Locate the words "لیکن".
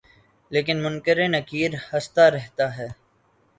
0.51-0.77